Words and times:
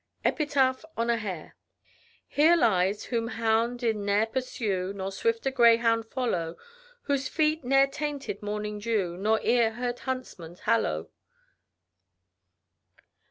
EPITAPH 0.25 0.83
ON 0.97 1.11
A 1.11 1.17
HARE. 1.17 1.55
Here 2.27 2.55
lies, 2.55 3.03
whom 3.03 3.27
hound 3.27 3.77
did 3.77 3.95
ne'er 3.95 4.25
pursue, 4.25 4.93
Nor 4.93 5.11
swifter 5.11 5.51
greyhound 5.51 6.07
follow, 6.07 6.55
Whose 7.03 7.27
feet 7.27 7.63
ne'er 7.63 7.85
tainted 7.85 8.41
morning 8.41 8.79
dew, 8.79 9.15
Nor 9.15 9.39
ear 9.43 9.73
heard 9.73 9.99
huntsman's 9.99 10.61
hallo. 10.61 11.11